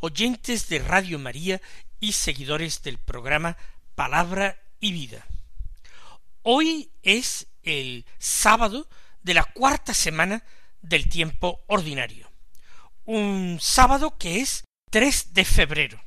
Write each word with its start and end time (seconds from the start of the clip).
oyentes 0.00 0.68
de 0.68 0.78
Radio 0.78 1.18
María 1.18 1.60
y 2.00 2.12
seguidores 2.12 2.82
del 2.82 2.98
programa 2.98 3.56
Palabra 3.94 4.58
y 4.80 4.92
Vida. 4.92 5.26
Hoy 6.42 6.90
es 7.02 7.46
el 7.62 8.06
sábado 8.18 8.88
de 9.22 9.34
la 9.34 9.44
cuarta 9.44 9.92
semana 9.92 10.42
del 10.80 11.08
tiempo 11.08 11.62
ordinario. 11.66 12.30
Un 13.04 13.58
sábado 13.60 14.16
que 14.16 14.40
es 14.40 14.64
3 14.90 15.34
de 15.34 15.44
febrero. 15.44 16.02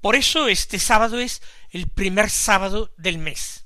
Por 0.00 0.16
eso 0.16 0.48
este 0.48 0.78
sábado 0.78 1.20
es 1.20 1.40
el 1.70 1.88
primer 1.88 2.30
sábado 2.30 2.92
del 2.96 3.18
mes. 3.18 3.64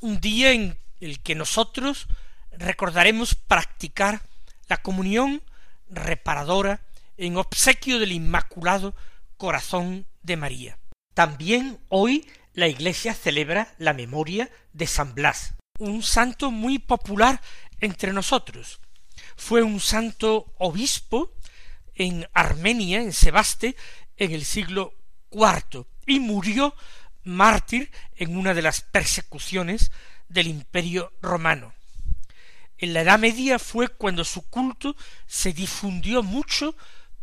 Un 0.00 0.20
día 0.20 0.52
en 0.52 0.78
el 1.00 1.20
que 1.20 1.34
nosotros 1.34 2.08
recordaremos 2.50 3.34
practicar 3.34 4.22
la 4.68 4.76
comunión 4.82 5.42
reparadora 5.88 6.82
en 7.22 7.36
obsequio 7.36 8.00
del 8.00 8.10
Inmaculado 8.10 8.96
Corazón 9.36 10.06
de 10.22 10.36
María. 10.36 10.78
También 11.14 11.78
hoy 11.88 12.28
la 12.52 12.66
Iglesia 12.66 13.14
celebra 13.14 13.74
la 13.78 13.92
memoria 13.92 14.50
de 14.72 14.88
San 14.88 15.14
Blas, 15.14 15.54
un 15.78 16.02
santo 16.02 16.50
muy 16.50 16.80
popular 16.80 17.40
entre 17.80 18.12
nosotros. 18.12 18.80
Fue 19.36 19.62
un 19.62 19.78
santo 19.78 20.52
obispo 20.58 21.32
en 21.94 22.26
Armenia, 22.34 23.00
en 23.00 23.12
Sebaste, 23.12 23.76
en 24.16 24.32
el 24.32 24.44
siglo 24.44 24.92
IV, 25.30 25.86
y 26.06 26.18
murió 26.18 26.74
mártir 27.22 27.92
en 28.16 28.36
una 28.36 28.52
de 28.52 28.62
las 28.62 28.80
persecuciones 28.80 29.92
del 30.28 30.48
Imperio 30.48 31.12
romano. 31.22 31.72
En 32.78 32.94
la 32.94 33.02
Edad 33.02 33.20
Media 33.20 33.60
fue 33.60 33.86
cuando 33.86 34.24
su 34.24 34.42
culto 34.50 34.96
se 35.28 35.52
difundió 35.52 36.24
mucho 36.24 36.74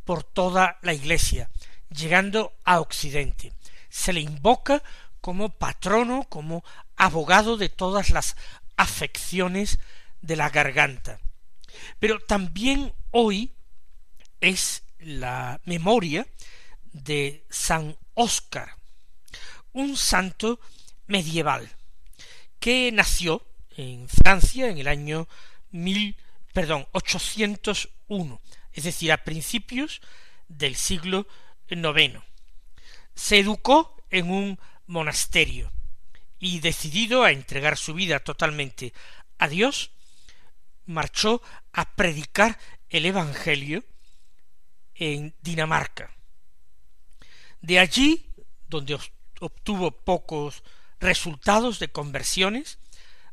por 0.09 0.23
toda 0.23 0.79
la 0.81 0.95
Iglesia, 0.95 1.51
llegando 1.95 2.57
a 2.63 2.79
Occidente. 2.79 3.53
Se 3.89 4.11
le 4.11 4.21
invoca 4.21 4.81
como 5.21 5.49
patrono, 5.49 6.23
como 6.23 6.63
abogado 6.95 7.57
de 7.57 7.69
todas 7.69 8.09
las 8.09 8.35
afecciones 8.75 9.77
de 10.23 10.35
la 10.35 10.49
garganta. 10.49 11.19
Pero 11.99 12.19
también 12.19 12.91
hoy 13.11 13.53
es 14.41 14.81
la 14.97 15.61
memoria 15.65 16.25
de 16.91 17.45
San 17.51 17.95
Óscar, 18.15 18.77
un 19.73 19.95
santo 19.95 20.59
medieval 21.05 21.69
que 22.59 22.91
nació 22.91 23.45
en 23.77 24.09
Francia 24.09 24.69
en 24.69 24.79
el 24.79 24.87
año 24.87 25.27
mil, 25.69 26.15
perdón, 26.51 26.87
uno 28.07 28.41
es 28.73 28.83
decir, 28.83 29.11
a 29.11 29.23
principios 29.23 30.01
del 30.47 30.75
siglo 30.75 31.27
IX. 31.69 32.19
Se 33.15 33.39
educó 33.39 33.95
en 34.09 34.31
un 34.31 34.59
monasterio 34.87 35.71
y 36.39 36.59
decidido 36.59 37.23
a 37.23 37.31
entregar 37.31 37.77
su 37.77 37.93
vida 37.93 38.19
totalmente 38.19 38.93
a 39.37 39.47
Dios, 39.47 39.91
marchó 40.85 41.41
a 41.73 41.95
predicar 41.95 42.57
el 42.89 43.05
Evangelio 43.05 43.83
en 44.95 45.35
Dinamarca. 45.41 46.15
De 47.61 47.79
allí, 47.79 48.25
donde 48.67 48.97
obtuvo 49.39 49.91
pocos 49.91 50.63
resultados 50.99 51.79
de 51.79 51.89
conversiones, 51.89 52.79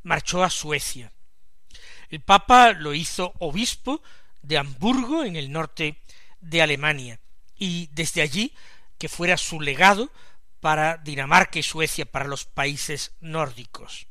marchó 0.02 0.44
a 0.44 0.50
Suecia. 0.50 1.12
El 2.08 2.20
Papa 2.20 2.72
lo 2.72 2.94
hizo 2.94 3.34
obispo 3.38 4.02
de 4.46 4.58
Hamburgo, 4.58 5.24
en 5.24 5.36
el 5.36 5.50
norte 5.50 6.02
de 6.40 6.62
Alemania, 6.62 7.18
y 7.56 7.88
desde 7.92 8.22
allí 8.22 8.54
que 8.98 9.08
fuera 9.08 9.36
su 9.36 9.60
legado 9.60 10.12
para 10.60 10.98
Dinamarca 10.98 11.58
y 11.58 11.62
Suecia, 11.62 12.06
para 12.06 12.26
los 12.26 12.44
países 12.44 13.12
nórdicos. 13.20 14.06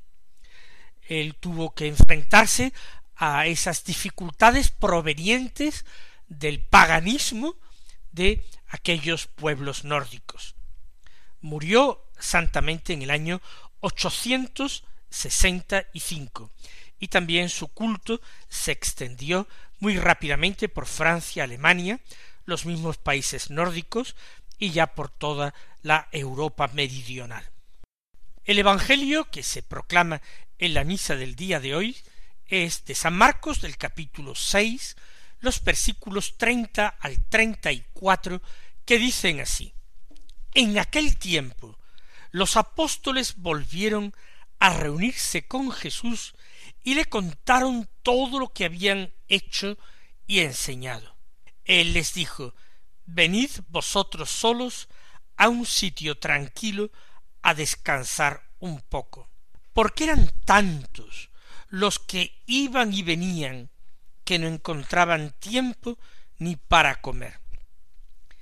Él 1.07 1.35
tuvo 1.35 1.73
que 1.73 1.87
enfrentarse 1.87 2.73
a 3.15 3.47
esas 3.47 3.85
dificultades 3.85 4.69
provenientes 4.69 5.85
del 6.27 6.61
paganismo 6.61 7.55
de 8.11 8.45
aquellos 8.67 9.27
pueblos 9.27 9.85
nórdicos. 9.85 10.55
Murió 11.41 12.03
santamente 12.19 12.93
en 12.93 13.01
el 13.03 13.11
año 13.11 13.41
865 13.81 16.51
y 16.99 17.07
también 17.07 17.49
su 17.49 17.67
culto 17.67 18.19
se 18.49 18.71
extendió 18.71 19.47
muy 19.79 19.97
rápidamente 19.97 20.69
por 20.69 20.85
Francia, 20.85 21.43
Alemania, 21.43 21.99
los 22.45 22.65
mismos 22.65 22.97
países 22.97 23.49
nórdicos 23.49 24.15
y 24.57 24.71
ya 24.71 24.87
por 24.87 25.09
toda 25.09 25.53
la 25.81 26.07
Europa 26.11 26.69
meridional. 26.73 27.49
El 28.43 28.59
Evangelio 28.59 29.29
que 29.31 29.43
se 29.43 29.63
proclama 29.63 30.21
en 30.59 30.73
la 30.73 30.83
misa 30.83 31.15
del 31.15 31.35
día 31.35 31.59
de 31.59 31.75
hoy 31.75 31.97
es 32.45 32.85
de 32.85 32.95
San 32.95 33.15
Marcos 33.15 33.61
del 33.61 33.77
capítulo 33.77 34.35
seis, 34.35 34.95
los 35.39 35.63
versículos 35.63 36.37
treinta 36.37 36.87
al 36.99 37.23
treinta 37.25 37.71
y 37.71 37.83
cuatro, 37.93 38.41
que 38.85 38.99
dicen 38.99 39.39
así 39.41 39.73
En 40.53 40.77
aquel 40.77 41.17
tiempo 41.17 41.77
los 42.31 42.55
apóstoles 42.55 43.35
volvieron 43.37 44.13
a 44.59 44.73
reunirse 44.77 45.47
con 45.47 45.71
Jesús 45.71 46.35
y 46.85 46.93
le 46.93 47.05
contaron 47.05 47.89
todo 48.03 48.39
lo 48.39 48.53
que 48.53 48.63
habían 48.63 49.11
hecho 49.27 49.77
y 50.27 50.41
enseñado. 50.41 51.17
Él 51.65 51.93
les 51.93 52.13
dijo 52.13 52.53
Venid 53.07 53.49
vosotros 53.69 54.29
solos 54.29 54.87
a 55.35 55.49
un 55.49 55.65
sitio 55.65 56.19
tranquilo 56.19 56.91
a 57.41 57.55
descansar 57.55 58.47
un 58.59 58.81
poco. 58.81 59.27
Porque 59.73 60.03
eran 60.03 60.31
tantos 60.45 61.31
los 61.69 61.97
que 61.97 62.43
iban 62.45 62.93
y 62.93 63.01
venían 63.01 63.71
que 64.23 64.37
no 64.37 64.47
encontraban 64.47 65.33
tiempo 65.39 65.97
ni 66.37 66.55
para 66.55 67.01
comer. 67.01 67.39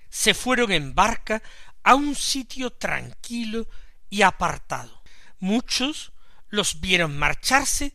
Se 0.10 0.34
fueron 0.34 0.74
en 0.74 0.94
barca 0.94 1.42
a 1.82 1.96
un 1.96 2.14
sitio 2.14 2.72
tranquilo 2.72 3.68
y 4.10 4.22
apartado. 4.22 5.02
Muchos 5.40 6.12
los 6.50 6.82
vieron 6.82 7.18
marcharse 7.18 7.94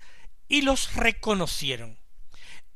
y 0.49 0.63
los 0.63 0.95
reconocieron. 0.95 1.99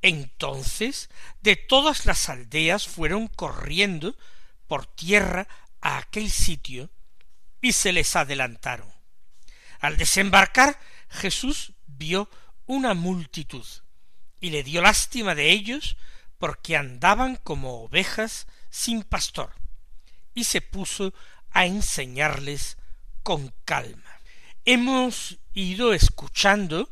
Entonces 0.02 1.10
de 1.40 1.56
todas 1.56 2.06
las 2.06 2.28
aldeas 2.28 2.86
fueron 2.86 3.28
corriendo 3.28 4.16
por 4.66 4.86
tierra 4.86 5.48
a 5.80 5.98
aquel 5.98 6.30
sitio 6.30 6.90
y 7.60 7.72
se 7.72 7.92
les 7.92 8.16
adelantaron. 8.16 8.92
Al 9.80 9.96
desembarcar 9.96 10.78
Jesús 11.08 11.72
vio 11.86 12.28
una 12.66 12.94
multitud 12.94 13.66
y 14.40 14.50
le 14.50 14.62
dio 14.62 14.82
lástima 14.82 15.34
de 15.34 15.50
ellos 15.50 15.96
porque 16.38 16.76
andaban 16.76 17.36
como 17.36 17.82
ovejas 17.84 18.46
sin 18.70 19.04
pastor 19.04 19.52
y 20.34 20.44
se 20.44 20.60
puso 20.60 21.14
a 21.50 21.66
enseñarles 21.66 22.78
con 23.22 23.54
calma. 23.64 24.20
Hemos 24.64 25.38
ido 25.52 25.92
escuchando 25.92 26.90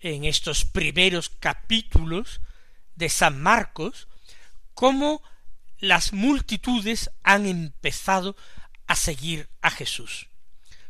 en 0.00 0.24
estos 0.24 0.64
primeros 0.64 1.28
capítulos 1.28 2.40
de 2.94 3.08
San 3.08 3.40
Marcos 3.40 4.08
cómo 4.74 5.22
las 5.78 6.12
multitudes 6.12 7.10
han 7.22 7.46
empezado 7.46 8.36
a 8.86 8.96
seguir 8.96 9.48
a 9.60 9.70
Jesús. 9.70 10.28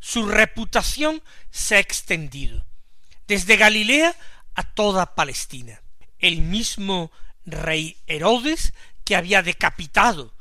Su 0.01 0.27
reputación 0.27 1.23
se 1.51 1.77
ha 1.77 1.81
extendido 1.81 2.65
desde 3.27 3.57
Galilea 3.57 4.15
a 4.55 4.63
toda 4.63 5.15
Palestina. 5.15 5.83
El 6.19 6.41
mismo 6.41 7.13
rey 7.45 7.97
Herodes, 8.07 8.73
que 9.05 9.17
había 9.17 9.43
decapitado 9.43 10.35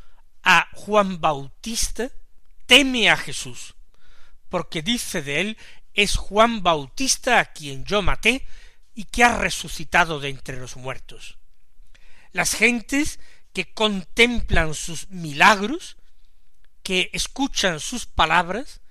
a 0.43 0.67
Juan 0.73 1.19
Bautista, 1.19 2.09
teme 2.65 3.09
a 3.09 3.17
Jesús, 3.17 3.75
porque 4.49 4.81
dice 4.81 5.21
de 5.21 5.41
él 5.41 5.57
es 5.97 6.15
Juan 6.15 6.61
Bautista 6.61 7.39
a 7.39 7.45
quien 7.45 7.83
yo 7.83 8.03
maté 8.03 8.45
y 8.93 9.05
que 9.05 9.23
ha 9.23 9.39
resucitado 9.39 10.19
de 10.19 10.29
entre 10.29 10.57
los 10.57 10.77
muertos. 10.77 11.39
Las 12.31 12.53
gentes 12.53 13.19
que 13.51 13.73
contemplan 13.73 14.75
sus 14.75 15.09
milagros, 15.09 15.97
que 16.83 17.09
escuchan 17.13 17.79
sus 17.79 18.05
palabras 18.05 18.81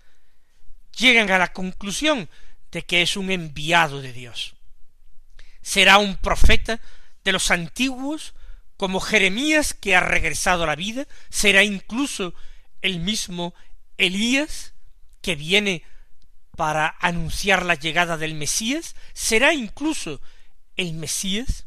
llegan 0.98 1.30
a 1.30 1.38
la 1.38 1.52
conclusión 1.52 2.28
de 2.72 2.82
que 2.82 3.02
es 3.02 3.16
un 3.16 3.30
enviado 3.30 4.02
de 4.02 4.12
Dios. 4.12 4.56
Será 5.62 5.98
un 5.98 6.16
profeta 6.16 6.80
de 7.22 7.30
los 7.30 7.52
antiguos 7.52 8.34
como 8.76 8.98
Jeremías 8.98 9.74
que 9.74 9.94
ha 9.94 10.00
regresado 10.00 10.64
a 10.64 10.66
la 10.66 10.76
vida, 10.76 11.06
será 11.30 11.62
incluso 11.62 12.34
el 12.82 12.98
mismo 12.98 13.54
Elías 13.96 14.74
que 15.22 15.36
viene 15.36 15.84
para 16.56 16.96
anunciar 17.00 17.64
la 17.64 17.74
llegada 17.74 18.16
del 18.16 18.34
Mesías, 18.34 18.96
será 19.12 19.52
incluso 19.52 20.20
el 20.76 20.94
Mesías. 20.94 21.66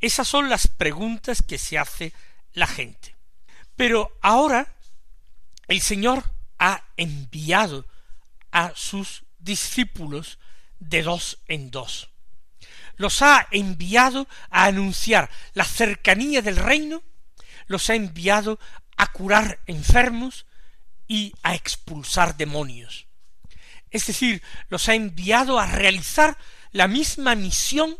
Esas 0.00 0.26
son 0.26 0.48
las 0.48 0.66
preguntas 0.66 1.42
que 1.42 1.58
se 1.58 1.78
hace 1.78 2.12
la 2.52 2.66
gente. 2.66 3.14
Pero 3.76 4.18
ahora 4.22 4.74
el 5.68 5.80
Señor 5.80 6.24
ha 6.58 6.84
enviado 6.96 7.86
a 8.50 8.72
sus 8.74 9.24
discípulos 9.38 10.38
de 10.80 11.02
dos 11.02 11.38
en 11.46 11.70
dos 11.70 12.08
los 12.98 13.22
ha 13.22 13.48
enviado 13.50 14.28
a 14.50 14.66
anunciar 14.66 15.30
la 15.54 15.64
cercanía 15.64 16.42
del 16.42 16.56
reino, 16.56 17.02
los 17.66 17.88
ha 17.88 17.94
enviado 17.94 18.58
a 18.96 19.10
curar 19.12 19.60
enfermos 19.66 20.46
y 21.06 21.32
a 21.42 21.54
expulsar 21.54 22.36
demonios. 22.36 23.06
Es 23.90 24.06
decir, 24.06 24.42
los 24.68 24.88
ha 24.88 24.94
enviado 24.94 25.58
a 25.58 25.66
realizar 25.66 26.36
la 26.72 26.88
misma 26.88 27.34
misión 27.34 27.96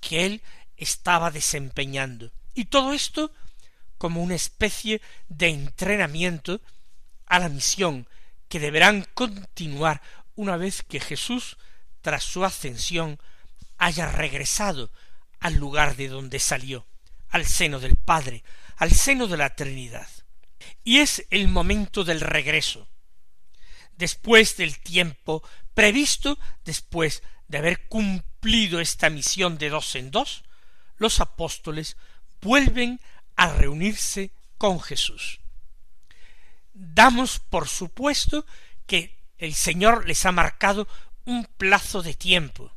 que 0.00 0.26
él 0.26 0.42
estaba 0.76 1.30
desempeñando. 1.30 2.32
Y 2.54 2.66
todo 2.66 2.92
esto 2.92 3.32
como 3.98 4.22
una 4.22 4.34
especie 4.34 5.00
de 5.28 5.48
entrenamiento 5.48 6.60
a 7.26 7.38
la 7.38 7.48
misión 7.48 8.08
que 8.48 8.58
deberán 8.60 9.06
continuar 9.14 10.02
una 10.34 10.56
vez 10.56 10.82
que 10.82 11.00
Jesús, 11.00 11.56
tras 12.00 12.24
su 12.24 12.44
ascensión, 12.44 13.18
haya 13.78 14.10
regresado 14.10 14.90
al 15.40 15.54
lugar 15.54 15.96
de 15.96 16.08
donde 16.08 16.38
salió, 16.38 16.86
al 17.28 17.46
seno 17.46 17.80
del 17.80 17.96
Padre, 17.96 18.44
al 18.76 18.90
seno 18.90 19.26
de 19.26 19.36
la 19.36 19.54
Trinidad. 19.54 20.08
Y 20.84 20.98
es 20.98 21.24
el 21.30 21.48
momento 21.48 22.04
del 22.04 22.20
regreso. 22.20 22.88
Después 23.96 24.56
del 24.56 24.78
tiempo 24.80 25.42
previsto, 25.74 26.38
después 26.64 27.22
de 27.48 27.58
haber 27.58 27.86
cumplido 27.88 28.80
esta 28.80 29.10
misión 29.10 29.58
de 29.58 29.70
dos 29.70 29.94
en 29.94 30.10
dos, 30.10 30.44
los 30.96 31.20
apóstoles 31.20 31.96
vuelven 32.40 33.00
a 33.36 33.52
reunirse 33.52 34.30
con 34.58 34.80
Jesús. 34.80 35.40
Damos 36.72 37.38
por 37.38 37.68
supuesto 37.68 38.46
que 38.86 39.18
el 39.38 39.54
Señor 39.54 40.06
les 40.06 40.24
ha 40.26 40.32
marcado 40.32 40.88
un 41.24 41.44
plazo 41.44 42.02
de 42.02 42.14
tiempo, 42.14 42.72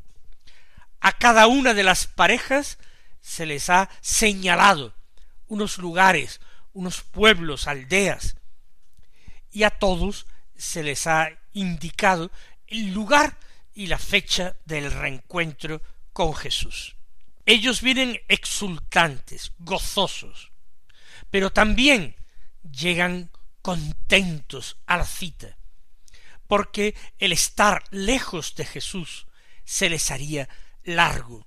a 1.06 1.12
cada 1.12 1.46
una 1.46 1.76
de 1.76 1.84
las 1.84 2.08
parejas 2.08 2.80
se 3.22 3.46
les 3.46 3.70
ha 3.70 3.92
señalado 4.02 4.96
unos 5.48 5.78
lugares, 5.78 6.42
unos 6.74 7.02
pueblos, 7.02 7.68
aldeas, 7.68 8.38
y 9.52 9.66
a 9.66 9.70
todos 9.70 10.26
se 10.58 10.84
les 10.84 11.08
ha 11.08 11.30
indicado 11.54 12.32
el 12.68 12.94
lugar 12.94 13.38
y 13.74 13.88
la 13.88 14.00
fecha 14.00 14.56
del 14.66 14.92
reencuentro 14.92 15.82
con 16.14 16.34
Jesús. 16.34 16.96
Ellos 17.46 17.82
vienen 17.82 18.20
exultantes, 18.28 19.52
gozosos, 19.60 20.52
pero 21.30 21.52
también 21.52 22.16
llegan 22.64 23.30
contentos 23.62 24.78
a 24.86 24.98
la 24.98 25.06
cita, 25.06 25.58
porque 26.48 26.96
el 27.20 27.32
estar 27.32 27.84
lejos 27.92 28.56
de 28.56 28.66
Jesús 28.66 29.28
se 29.64 29.90
les 29.90 30.10
haría 30.12 30.48
largo. 30.84 31.46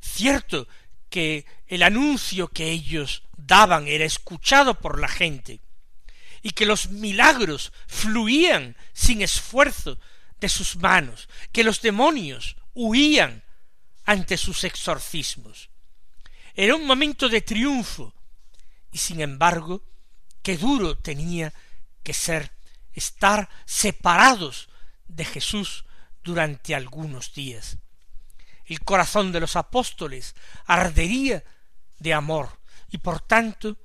Cierto 0.00 0.68
que 1.08 1.46
el 1.66 1.82
anuncio 1.82 2.48
que 2.48 2.70
ellos 2.70 3.22
daban 3.36 3.86
era 3.86 4.04
escuchado 4.04 4.78
por 4.78 5.00
la 5.00 5.08
gente, 5.08 5.60
y 6.46 6.50
que 6.50 6.66
los 6.66 6.90
milagros 6.90 7.72
fluían 7.88 8.76
sin 8.92 9.20
esfuerzo 9.20 9.98
de 10.38 10.48
sus 10.48 10.76
manos, 10.76 11.28
que 11.50 11.64
los 11.64 11.82
demonios 11.82 12.56
huían 12.72 13.42
ante 14.04 14.36
sus 14.36 14.62
exorcismos. 14.62 15.70
Era 16.54 16.76
un 16.76 16.86
momento 16.86 17.28
de 17.28 17.40
triunfo, 17.40 18.14
y 18.92 18.98
sin 18.98 19.20
embargo, 19.20 19.82
qué 20.42 20.56
duro 20.56 20.96
tenía 20.96 21.52
que 22.04 22.14
ser 22.14 22.52
estar 22.92 23.48
separados 23.64 24.68
de 25.08 25.24
Jesús 25.24 25.84
durante 26.22 26.76
algunos 26.76 27.34
días 27.34 27.78
el 28.66 28.80
corazón 28.80 29.32
de 29.32 29.40
los 29.40 29.56
apóstoles 29.56 30.34
ardería 30.66 31.44
de 31.98 32.12
amor 32.12 32.58
y 32.90 32.98
por 32.98 33.20
tanto 33.20 33.76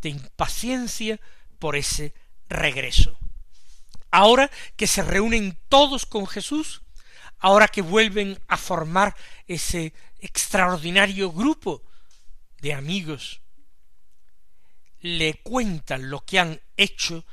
de 0.00 0.08
impaciencia 0.10 1.20
por 1.60 1.76
ese 1.76 2.12
regreso. 2.48 3.16
Ahora 4.10 4.50
que 4.76 4.88
se 4.88 5.02
reúnen 5.02 5.56
todos 5.68 6.04
con 6.04 6.26
Jesús, 6.26 6.82
ahora 7.38 7.68
que 7.68 7.82
vuelven 7.82 8.36
a 8.48 8.56
formar 8.56 9.14
ese 9.46 9.94
extraordinario 10.18 11.30
grupo 11.30 11.84
de 12.60 12.74
amigos, 12.74 13.40
le 14.98 15.34
cuentan 15.34 16.10
lo 16.10 16.24
que 16.24 16.40
han 16.40 16.60
hecho 16.76 17.24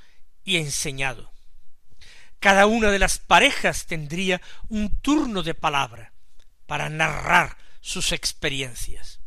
y 0.43 0.57
enseñado. 0.57 1.31
Cada 2.39 2.67
una 2.67 2.91
de 2.91 2.99
las 2.99 3.17
parejas 3.17 3.87
tendría 3.87 4.39
un 4.69 5.01
turno 5.01 5.41
de 5.41 5.55
palabra, 5.55 6.13
para 6.67 6.89
narrar 6.89 7.57
sus 7.81 8.11
experiencias. 8.11 9.21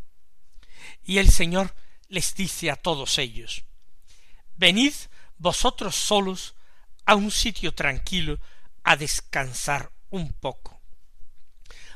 Y 1.03 1.19
el 1.19 1.31
Señor 1.31 1.75
les 2.09 2.35
dice 2.37 2.71
a 2.71 2.77
todos 2.77 3.19
ellos, 3.19 3.65
Venid 4.61 4.93
vosotros 5.39 5.97
solos 5.97 6.55
a 7.07 7.15
un 7.15 7.31
sitio 7.31 7.73
tranquilo 7.73 8.39
a 8.85 8.95
descansar 8.95 9.91
un 10.11 10.35
poco. 10.35 10.83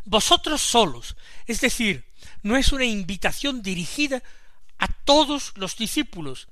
Vosotros 0.07 0.63
solos, 0.63 1.15
es 1.45 1.61
decir, 1.61 2.11
no 2.43 2.57
es 2.57 2.73
una 2.73 2.87
invitación 2.87 3.63
dirigida 3.63 4.23
a 4.79 4.89
todos 4.89 5.53
los 5.57 5.77
discípulos, 5.77 6.49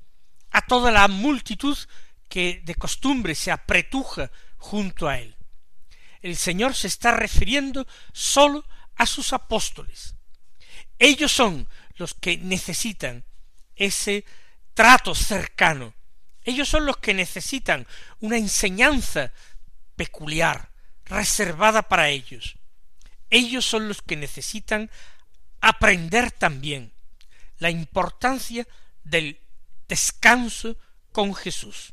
a 0.50 0.60
toda 0.60 0.90
la 0.90 1.08
multitud 1.08 1.78
que 2.28 2.60
de 2.62 2.74
costumbre 2.74 3.34
se 3.34 3.50
apretuja 3.50 4.30
junto 4.58 5.08
a 5.08 5.18
él. 5.18 5.34
El 6.20 6.36
Señor 6.36 6.74
se 6.74 6.88
está 6.88 7.12
refiriendo 7.12 7.86
sólo 8.12 8.66
a 8.96 9.06
sus 9.06 9.32
apóstoles. 9.32 10.14
Ellos 10.98 11.32
son 11.32 11.66
los 11.96 12.12
que 12.12 12.36
necesitan 12.36 13.24
ese 13.76 14.26
trato 14.74 15.14
cercano. 15.14 15.94
Ellos 16.44 16.68
son 16.68 16.86
los 16.86 16.96
que 16.96 17.14
necesitan 17.14 17.86
una 18.20 18.36
enseñanza 18.36 19.32
peculiar, 19.96 20.70
reservada 21.04 21.82
para 21.82 22.08
ellos. 22.08 22.56
Ellos 23.30 23.64
son 23.64 23.88
los 23.88 24.02
que 24.02 24.16
necesitan 24.16 24.90
aprender 25.60 26.32
también 26.32 26.92
la 27.58 27.70
importancia 27.70 28.66
del 29.04 29.38
descanso 29.88 30.76
con 31.12 31.34
Jesús. 31.34 31.92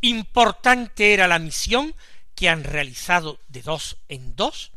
Importante 0.00 1.12
era 1.14 1.28
la 1.28 1.38
misión 1.38 1.94
que 2.34 2.48
han 2.48 2.64
realizado 2.64 3.40
de 3.48 3.62
dos 3.62 3.98
en 4.08 4.34
dos, 4.34 4.72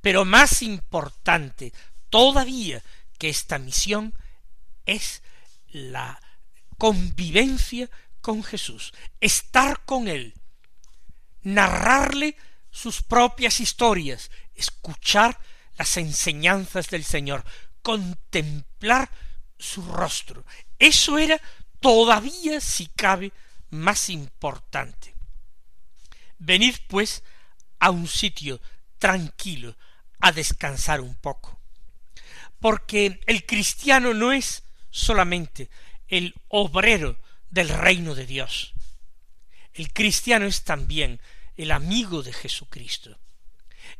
pero 0.00 0.24
más 0.24 0.62
importante 0.62 1.72
todavía 2.10 2.82
que 3.18 3.28
esta 3.28 3.58
misión 3.58 4.14
es 4.86 5.22
la 5.68 6.20
convivencia 6.78 7.90
con 8.20 8.42
Jesús, 8.42 8.92
estar 9.20 9.84
con 9.84 10.08
Él, 10.08 10.34
narrarle 11.42 12.36
sus 12.70 13.02
propias 13.02 13.60
historias, 13.60 14.30
escuchar 14.54 15.38
las 15.78 15.96
enseñanzas 15.96 16.88
del 16.88 17.04
Señor, 17.04 17.44
contemplar 17.82 19.10
su 19.58 19.82
rostro. 19.82 20.44
Eso 20.78 21.18
era 21.18 21.40
todavía, 21.80 22.60
si 22.60 22.86
cabe, 22.88 23.32
más 23.70 24.10
importante. 24.10 25.14
Venid, 26.38 26.76
pues, 26.88 27.22
a 27.78 27.90
un 27.90 28.08
sitio 28.08 28.60
tranquilo, 28.98 29.76
a 30.20 30.32
descansar 30.32 31.00
un 31.00 31.14
poco. 31.14 31.58
Porque 32.58 33.20
el 33.26 33.46
cristiano 33.46 34.14
no 34.14 34.32
es 34.32 34.64
solamente 34.90 35.70
el 36.08 36.34
obrero 36.48 37.18
del 37.50 37.68
reino 37.68 38.14
de 38.14 38.26
Dios. 38.26 38.74
El 39.74 39.92
cristiano 39.92 40.46
es 40.46 40.64
también 40.64 41.20
el 41.56 41.70
amigo 41.70 42.22
de 42.22 42.32
Jesucristo. 42.32 43.18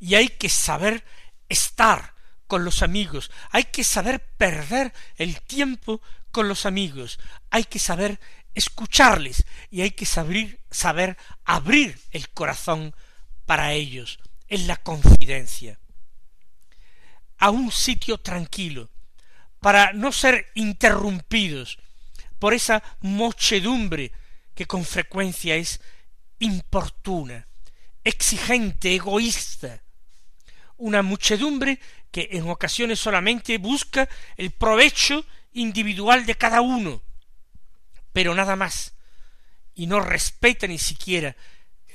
Y 0.00 0.14
hay 0.14 0.28
que 0.28 0.48
saber 0.48 1.04
estar 1.48 2.14
con 2.46 2.64
los 2.64 2.82
amigos, 2.82 3.30
hay 3.50 3.64
que 3.64 3.84
saber 3.84 4.20
perder 4.20 4.92
el 5.16 5.40
tiempo 5.42 6.00
con 6.30 6.48
los 6.48 6.66
amigos, 6.66 7.18
hay 7.50 7.64
que 7.64 7.78
saber 7.78 8.20
escucharles 8.54 9.44
y 9.70 9.82
hay 9.82 9.90
que 9.90 10.06
saber, 10.06 10.60
saber 10.70 11.16
abrir 11.44 12.00
el 12.10 12.28
corazón 12.30 12.94
para 13.44 13.72
ellos 13.72 14.18
en 14.48 14.66
la 14.66 14.76
confidencia 14.76 15.78
a 17.38 17.50
un 17.50 17.70
sitio 17.70 18.18
tranquilo 18.18 18.90
para 19.60 19.92
no 19.92 20.12
ser 20.12 20.50
interrumpidos 20.54 21.78
por 22.46 22.54
esa 22.54 22.80
muchedumbre 23.00 24.12
que 24.54 24.66
con 24.66 24.84
frecuencia 24.84 25.56
es 25.56 25.80
importuna, 26.38 27.44
exigente, 28.04 28.94
egoísta, 28.94 29.82
una 30.76 31.02
muchedumbre 31.02 31.80
que 32.12 32.28
en 32.30 32.48
ocasiones 32.48 33.00
solamente 33.00 33.58
busca 33.58 34.08
el 34.36 34.52
provecho 34.52 35.26
individual 35.54 36.24
de 36.24 36.36
cada 36.36 36.60
uno, 36.60 37.02
pero 38.12 38.32
nada 38.32 38.54
más, 38.54 38.94
y 39.74 39.88
no 39.88 39.98
respeta 39.98 40.68
ni 40.68 40.78
siquiera 40.78 41.34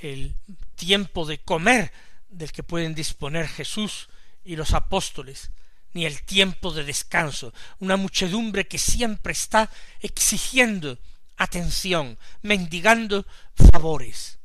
el 0.01 0.36
tiempo 0.75 1.25
de 1.25 1.38
comer 1.38 1.93
del 2.27 2.51
que 2.51 2.63
pueden 2.63 2.93
disponer 2.93 3.48
Jesús 3.48 4.10
y 4.43 4.58
los 4.58 4.74
apóstoles, 4.74 5.50
ni 5.93 6.05
el 6.05 6.24
tiempo 6.24 6.71
de 6.71 6.83
descanso, 6.83 7.53
una 7.79 7.98
muchedumbre 7.98 8.67
que 8.67 8.77
siempre 8.77 9.33
está 9.33 9.69
exigiendo 10.00 10.98
atención, 11.38 12.17
mendigando 12.41 13.25
favores. 13.71 14.39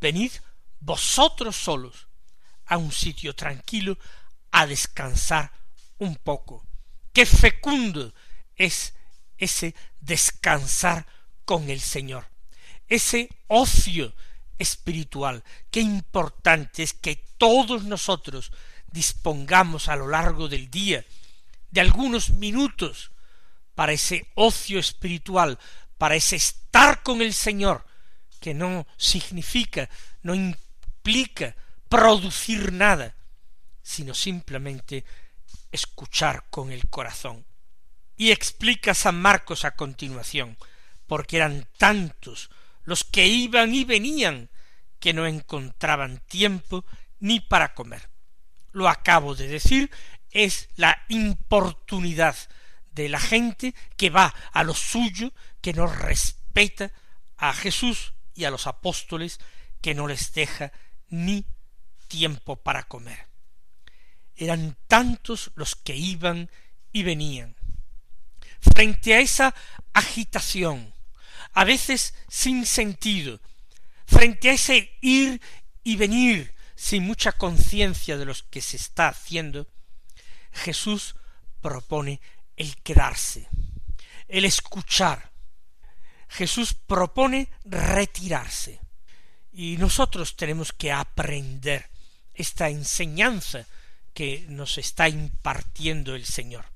Venid 0.00 0.32
vosotros 0.80 1.56
solos 1.56 2.06
a 2.66 2.76
un 2.76 2.92
sitio 2.92 3.34
tranquilo 3.34 3.98
a 4.52 4.66
descansar 4.66 5.52
un 5.98 6.16
poco. 6.16 6.66
Qué 7.12 7.26
fecundo 7.26 8.14
es 8.54 8.94
ese 9.38 9.74
descansar 10.00 11.06
con 11.44 11.70
el 11.70 11.80
Señor, 11.80 12.26
ese 12.88 13.28
ocio 13.48 14.14
espiritual. 14.58 15.42
Qué 15.70 15.80
importante 15.80 16.82
es 16.82 16.92
que 16.92 17.16
todos 17.38 17.84
nosotros 17.84 18.52
dispongamos 18.96 19.88
a 19.88 19.96
lo 19.96 20.08
largo 20.08 20.48
del 20.48 20.70
día 20.70 21.04
de 21.70 21.82
algunos 21.82 22.30
minutos 22.30 23.12
para 23.74 23.92
ese 23.92 24.26
ocio 24.34 24.78
espiritual, 24.78 25.58
para 25.98 26.14
ese 26.14 26.36
estar 26.36 27.02
con 27.02 27.20
el 27.20 27.34
Señor, 27.34 27.84
que 28.40 28.54
no 28.54 28.86
significa, 28.96 29.90
no 30.22 30.34
implica 30.34 31.54
producir 31.90 32.72
nada, 32.72 33.14
sino 33.82 34.14
simplemente 34.14 35.04
escuchar 35.70 36.46
con 36.48 36.72
el 36.72 36.88
corazón. 36.88 37.44
Y 38.16 38.30
explica 38.30 38.94
San 38.94 39.20
Marcos 39.20 39.66
a 39.66 39.76
continuación, 39.76 40.56
porque 41.06 41.36
eran 41.36 41.68
tantos 41.76 42.48
los 42.84 43.04
que 43.04 43.26
iban 43.26 43.74
y 43.74 43.84
venían 43.84 44.48
que 45.00 45.12
no 45.12 45.26
encontraban 45.26 46.22
tiempo 46.26 46.86
ni 47.20 47.40
para 47.40 47.74
comer. 47.74 48.15
Lo 48.76 48.90
acabo 48.90 49.34
de 49.34 49.48
decir, 49.48 49.90
es 50.30 50.68
la 50.76 51.02
importunidad 51.08 52.36
de 52.92 53.08
la 53.08 53.18
gente 53.18 53.74
que 53.96 54.10
va 54.10 54.34
a 54.52 54.64
lo 54.64 54.74
suyo, 54.74 55.32
que 55.62 55.72
no 55.72 55.86
respeta 55.86 56.92
a 57.38 57.54
Jesús 57.54 58.12
y 58.34 58.44
a 58.44 58.50
los 58.50 58.66
apóstoles, 58.66 59.40
que 59.80 59.94
no 59.94 60.06
les 60.06 60.34
deja 60.34 60.72
ni 61.08 61.46
tiempo 62.06 62.56
para 62.56 62.82
comer. 62.82 63.28
Eran 64.34 64.76
tantos 64.88 65.52
los 65.54 65.74
que 65.74 65.96
iban 65.96 66.50
y 66.92 67.02
venían. 67.02 67.56
Frente 68.60 69.14
a 69.14 69.20
esa 69.20 69.54
agitación, 69.94 70.92
a 71.54 71.64
veces 71.64 72.12
sin 72.28 72.66
sentido, 72.66 73.40
frente 74.04 74.50
a 74.50 74.52
ese 74.52 74.98
ir 75.00 75.40
y 75.82 75.96
venir 75.96 76.55
sin 76.76 77.04
mucha 77.04 77.32
conciencia 77.32 78.16
de 78.18 78.26
lo 78.26 78.34
que 78.50 78.60
se 78.60 78.76
está 78.76 79.08
haciendo, 79.08 79.66
Jesús 80.52 81.16
propone 81.60 82.20
el 82.54 82.76
quedarse, 82.82 83.48
el 84.28 84.44
escuchar. 84.44 85.32
Jesús 86.28 86.74
propone 86.74 87.48
retirarse. 87.64 88.80
Y 89.52 89.78
nosotros 89.78 90.36
tenemos 90.36 90.72
que 90.72 90.92
aprender 90.92 91.88
esta 92.34 92.68
enseñanza 92.68 93.66
que 94.12 94.44
nos 94.48 94.76
está 94.76 95.08
impartiendo 95.08 96.14
el 96.14 96.26
Señor. 96.26 96.66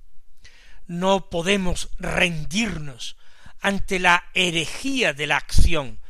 No 0.86 1.28
podemos 1.28 1.90
rendirnos 1.98 3.16
ante 3.60 3.98
la 3.98 4.24
herejía 4.32 5.12
de 5.12 5.26
la 5.26 5.36
acción, 5.36 6.00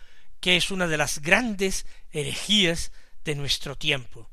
que 0.41 0.57
es 0.57 0.71
una 0.71 0.87
de 0.87 0.97
las 0.97 1.21
grandes 1.21 1.87
herejías 2.13 2.93
de 3.25 3.35
nuestro 3.35 3.77
tiempo, 3.77 4.31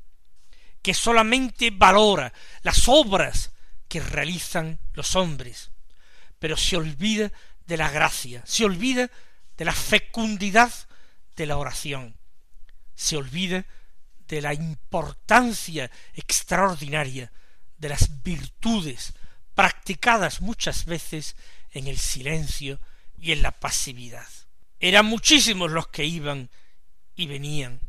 que 0.82 0.94
solamente 0.94 1.70
valora 1.70 2.32
las 2.62 2.88
obras 2.88 3.52
que 3.88 4.00
realizan 4.00 4.78
los 4.92 5.16
hombres, 5.16 5.70
pero 6.38 6.56
se 6.56 6.76
olvida 6.76 7.32
de 7.66 7.76
la 7.76 7.90
gracia, 7.90 8.42
se 8.46 8.64
olvida 8.64 9.10
de 9.56 9.64
la 9.64 9.72
fecundidad 9.72 10.72
de 11.36 11.46
la 11.46 11.56
oración, 11.56 12.16
se 12.94 13.16
olvida 13.16 13.66
de 14.28 14.40
la 14.40 14.54
importancia 14.54 15.90
extraordinaria 16.14 17.32
de 17.78 17.88
las 17.88 18.22
virtudes 18.22 19.14
practicadas 19.54 20.40
muchas 20.40 20.84
veces 20.84 21.34
en 21.70 21.86
el 21.86 21.98
silencio 21.98 22.80
y 23.16 23.32
en 23.32 23.42
la 23.42 23.52
pasividad. 23.52 24.26
Eran 24.80 25.06
muchísimos 25.06 25.70
los 25.70 25.88
que 25.88 26.04
iban 26.04 26.50
y 27.14 27.26
venían, 27.26 27.80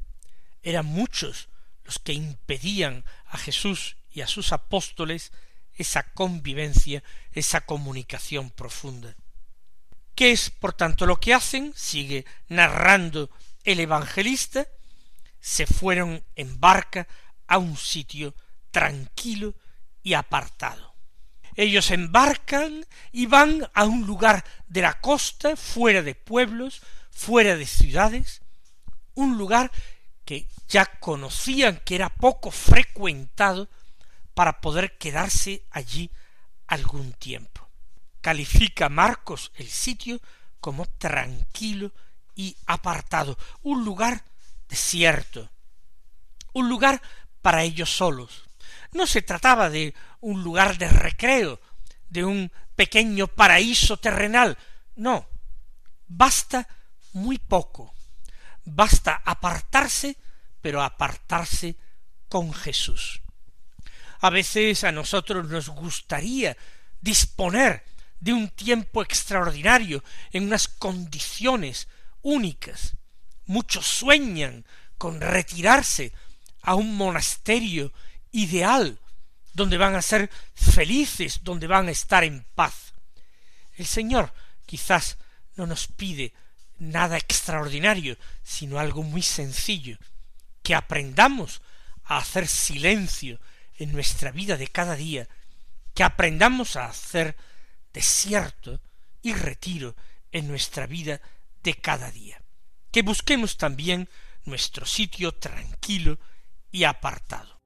eran 0.63 0.85
muchos 0.85 1.49
los 1.83 1.99
que 1.99 2.13
impedían 2.13 3.05
a 3.25 3.37
Jesús 3.37 3.97
y 4.11 4.21
a 4.21 4.27
sus 4.27 4.51
apóstoles 4.51 5.31
esa 5.75 6.03
convivencia, 6.03 7.03
esa 7.31 7.61
comunicación 7.61 8.49
profunda. 8.49 9.15
¿Qué 10.15 10.31
es, 10.31 10.49
por 10.49 10.73
tanto, 10.73 11.05
lo 11.05 11.19
que 11.19 11.33
hacen? 11.33 11.73
Sigue 11.75 12.25
narrando 12.49 13.29
el 13.63 13.79
evangelista. 13.79 14.67
Se 15.39 15.65
fueron 15.65 16.23
en 16.35 16.59
barca 16.59 17.07
a 17.47 17.57
un 17.57 17.77
sitio 17.77 18.35
tranquilo 18.71 19.55
y 20.03 20.13
apartado 20.13 20.89
ellos 21.59 21.91
embarcan 21.91 22.85
y 23.11 23.25
van 23.25 23.69
a 23.73 23.83
un 23.83 24.07
lugar 24.07 24.45
de 24.69 24.81
la 24.81 25.01
costa, 25.01 25.57
fuera 25.57 26.01
de 26.01 26.15
pueblos, 26.15 26.81
fuera 27.11 27.57
de 27.57 27.65
ciudades, 27.65 28.41
un 29.13 29.37
lugar 29.37 29.69
que 30.29 30.47
ya 30.67 30.85
conocían 30.85 31.81
que 31.83 31.95
era 31.95 32.09
poco 32.09 32.51
frecuentado 32.51 33.67
para 34.35 34.61
poder 34.61 34.95
quedarse 34.99 35.63
allí 35.71 36.11
algún 36.67 37.13
tiempo. 37.13 37.67
Califica 38.21 38.89
Marcos 38.89 39.51
el 39.55 39.67
sitio 39.67 40.21
como 40.59 40.85
tranquilo 40.85 41.91
y 42.35 42.55
apartado, 42.67 43.39
un 43.63 43.83
lugar 43.83 44.23
desierto, 44.67 45.49
un 46.53 46.69
lugar 46.69 47.01
para 47.41 47.63
ellos 47.63 47.89
solos, 47.89 48.43
no 48.91 49.07
se 49.07 49.23
trataba 49.23 49.71
de 49.71 49.95
un 50.19 50.43
lugar 50.43 50.77
de 50.77 50.89
recreo, 50.89 51.59
de 52.07 52.23
un 52.23 52.51
pequeño 52.75 53.25
paraíso 53.25 53.97
terrenal. 53.97 54.59
No. 54.95 55.27
Basta 56.07 56.67
muy 57.13 57.39
poco. 57.39 57.95
Basta 58.71 59.21
apartarse, 59.25 60.15
pero 60.61 60.81
apartarse 60.81 61.75
con 62.27 62.53
Jesús. 62.53 63.21
A 64.21 64.29
veces 64.29 64.83
a 64.83 64.91
nosotros 64.91 65.47
nos 65.47 65.69
gustaría 65.69 66.55
disponer 67.01 67.83
de 68.19 68.33
un 68.33 68.49
tiempo 68.49 69.01
extraordinario 69.01 70.03
en 70.31 70.43
unas 70.43 70.67
condiciones 70.67 71.87
únicas. 72.21 72.95
Muchos 73.45 73.85
sueñan 73.87 74.65
con 74.97 75.19
retirarse 75.19 76.13
a 76.61 76.75
un 76.75 76.95
monasterio 76.95 77.91
ideal, 78.31 78.99
donde 79.53 79.77
van 79.77 79.95
a 79.95 80.01
ser 80.01 80.29
felices, 80.53 81.39
donde 81.43 81.65
van 81.65 81.87
a 81.87 81.91
estar 81.91 82.23
en 82.23 82.45
paz. 82.53 82.93
El 83.77 83.87
Señor 83.87 84.31
quizás 84.65 85.17
no 85.55 85.65
nos 85.65 85.87
pide 85.87 86.33
nada 86.79 87.17
extraordinario, 87.17 88.17
sino 88.43 88.79
algo 88.79 89.03
muy 89.03 89.21
sencillo, 89.21 89.97
que 90.63 90.75
aprendamos 90.75 91.61
a 92.03 92.17
hacer 92.17 92.47
silencio 92.47 93.39
en 93.77 93.91
nuestra 93.91 94.31
vida 94.31 94.57
de 94.57 94.67
cada 94.67 94.95
día, 94.95 95.27
que 95.93 96.03
aprendamos 96.03 96.75
a 96.75 96.85
hacer 96.85 97.35
desierto 97.93 98.81
y 99.21 99.33
retiro 99.33 99.95
en 100.31 100.47
nuestra 100.47 100.87
vida 100.87 101.21
de 101.63 101.75
cada 101.75 102.11
día, 102.11 102.41
que 102.91 103.01
busquemos 103.01 103.57
también 103.57 104.09
nuestro 104.45 104.85
sitio 104.85 105.33
tranquilo 105.33 106.19
y 106.71 106.83
apartado. 106.83 107.58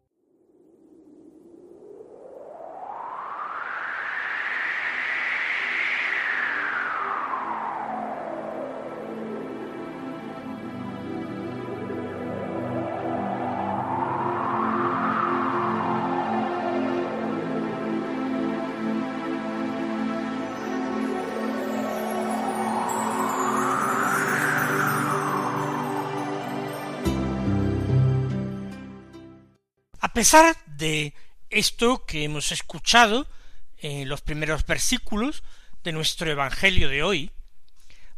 Pesar 30.24 30.56
de 30.68 31.14
esto 31.50 32.06
que 32.06 32.24
hemos 32.24 32.54
escuchado 32.54 33.28
en 33.76 34.08
los 34.08 34.22
primeros 34.22 34.66
versículos 34.66 35.44
de 35.84 35.92
nuestro 35.92 36.32
Evangelio 36.32 36.88
de 36.88 37.04
hoy, 37.04 37.32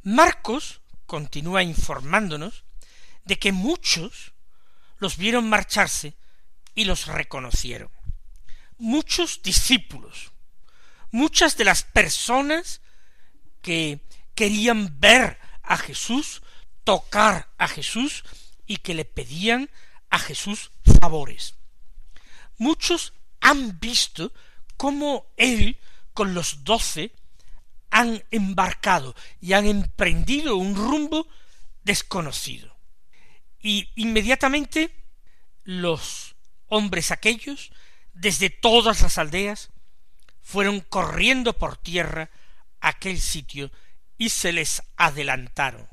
Marcos 0.03 0.81
continúa 1.07 1.63
informándonos 1.63 2.63
de 3.23 3.39
que 3.39 3.51
muchos 3.51 4.33
los 4.99 5.17
vieron 5.17 5.49
marcharse 5.49 6.13
y 6.75 6.85
los 6.85 7.07
reconocieron. 7.07 7.89
Muchos 8.77 9.41
discípulos, 9.41 10.31
muchas 11.09 11.57
de 11.57 11.65
las 11.65 11.81
personas 11.81 12.81
que 13.63 13.99
querían 14.35 14.99
ver 14.99 15.39
a 15.63 15.75
Jesús, 15.75 16.43
tocar 16.83 17.49
a 17.57 17.67
Jesús 17.67 18.23
y 18.67 18.77
que 18.77 18.93
le 18.93 19.05
pedían 19.05 19.71
a 20.11 20.19
Jesús 20.19 20.69
favores. 21.01 21.55
Muchos 22.57 23.13
han 23.41 23.79
visto 23.79 24.31
cómo 24.77 25.27
él 25.37 25.79
con 26.13 26.33
los 26.33 26.63
doce 26.63 27.11
han 27.91 28.23
embarcado 28.31 29.15
y 29.39 29.53
han 29.53 29.65
emprendido 29.65 30.55
un 30.57 30.75
rumbo 30.75 31.27
desconocido. 31.83 32.75
Y 33.61 33.89
inmediatamente 33.95 34.91
los 35.63 36.35
hombres 36.67 37.11
aquellos, 37.11 37.71
desde 38.13 38.49
todas 38.49 39.01
las 39.01 39.17
aldeas, 39.17 39.69
fueron 40.41 40.81
corriendo 40.81 41.57
por 41.57 41.77
tierra 41.77 42.29
a 42.79 42.89
aquel 42.89 43.19
sitio 43.19 43.71
y 44.17 44.29
se 44.29 44.53
les 44.53 44.83
adelantaron. 44.95 45.87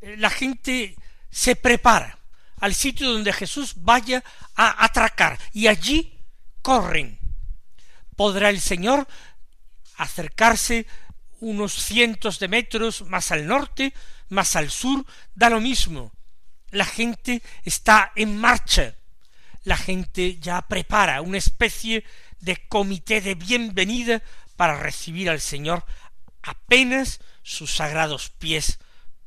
La 0.00 0.30
gente 0.30 0.96
se 1.30 1.56
prepara 1.56 2.18
al 2.64 2.74
sitio 2.74 3.12
donde 3.12 3.34
Jesús 3.34 3.74
vaya 3.76 4.24
a 4.54 4.86
atracar 4.86 5.38
y 5.52 5.66
allí 5.66 6.18
corren. 6.62 7.18
Podrá 8.16 8.48
el 8.48 8.58
Señor 8.58 9.06
acercarse 9.98 10.86
unos 11.40 11.74
cientos 11.74 12.38
de 12.38 12.48
metros 12.48 13.02
más 13.02 13.32
al 13.32 13.46
norte, 13.46 13.92
más 14.30 14.56
al 14.56 14.70
sur, 14.70 15.04
da 15.34 15.50
lo 15.50 15.60
mismo. 15.60 16.10
La 16.70 16.86
gente 16.86 17.42
está 17.64 18.12
en 18.16 18.38
marcha. 18.38 18.94
La 19.64 19.76
gente 19.76 20.38
ya 20.38 20.62
prepara 20.62 21.20
una 21.20 21.36
especie 21.36 22.02
de 22.40 22.66
comité 22.68 23.20
de 23.20 23.34
bienvenida 23.34 24.22
para 24.56 24.78
recibir 24.78 25.28
al 25.28 25.42
Señor 25.42 25.84
apenas 26.40 27.20
sus 27.42 27.74
sagrados 27.74 28.30
pies 28.30 28.78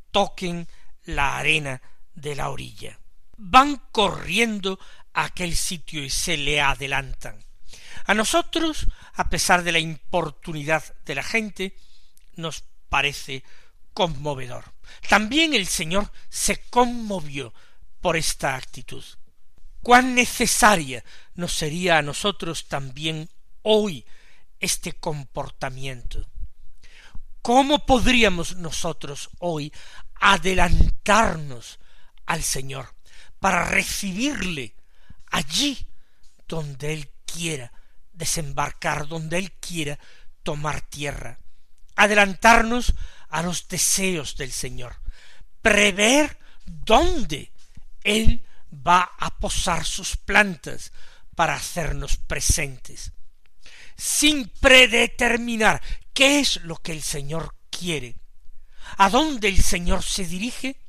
toquen 0.09 0.67
la 1.03 1.37
arena 1.37 1.83
de 2.15 2.35
la 2.35 2.49
orilla. 2.49 2.97
Van 3.37 3.81
corriendo 3.91 4.79
a 5.13 5.25
aquel 5.25 5.55
sitio 5.55 6.03
y 6.03 6.09
se 6.09 6.37
le 6.37 6.59
adelantan. 6.59 7.43
A 8.05 8.13
nosotros, 8.13 8.87
a 9.13 9.29
pesar 9.29 9.63
de 9.63 9.71
la 9.71 9.79
importunidad 9.79 10.83
de 11.05 11.15
la 11.15 11.23
gente, 11.23 11.75
nos 12.35 12.63
parece 12.89 13.43
conmovedor. 13.93 14.73
También 15.09 15.53
el 15.53 15.67
Señor 15.67 16.11
se 16.29 16.61
conmovió 16.69 17.53
por 18.01 18.15
esta 18.15 18.55
actitud. 18.55 19.03
Cuán 19.81 20.15
necesaria 20.15 21.03
nos 21.35 21.53
sería 21.53 21.97
a 21.97 22.01
nosotros 22.01 22.67
también 22.67 23.29
hoy 23.61 24.05
este 24.59 24.93
comportamiento. 24.93 26.27
¿Cómo 27.41 27.85
podríamos 27.85 28.57
nosotros 28.57 29.29
hoy 29.39 29.71
adelantarnos 30.15 31.79
al 32.25 32.43
Señor 32.43 32.93
para 33.39 33.65
recibirle 33.65 34.75
allí 35.31 35.87
donde 36.47 36.93
Él 36.93 37.11
quiera 37.25 37.71
desembarcar, 38.13 39.07
donde 39.07 39.37
Él 39.37 39.51
quiera 39.53 39.99
tomar 40.43 40.81
tierra? 40.81 41.39
Adelantarnos 41.95 42.93
a 43.29 43.41
los 43.41 43.67
deseos 43.67 44.37
del 44.37 44.51
Señor, 44.51 44.95
prever 45.61 46.37
dónde 46.65 47.51
Él 48.03 48.45
va 48.71 49.11
a 49.19 49.37
posar 49.37 49.85
sus 49.85 50.17
plantas 50.17 50.91
para 51.35 51.55
hacernos 51.55 52.17
presentes, 52.17 53.11
sin 53.95 54.49
predeterminar 54.49 55.81
qué 56.13 56.39
es 56.39 56.57
lo 56.61 56.77
que 56.77 56.91
el 56.91 57.01
Señor 57.01 57.55
quiere, 57.69 58.15
a 58.97 59.09
dónde 59.09 59.49
el 59.49 59.61
Señor 59.61 60.03
se 60.03 60.25
dirige, 60.25 60.79